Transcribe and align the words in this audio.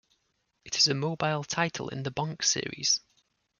It 0.65 0.79
is 0.79 0.87
a 0.87 0.95
mobile 0.95 1.43
title 1.43 1.89
in 1.89 2.01
the 2.01 2.09
Bonk 2.09 2.43
series. 2.43 3.01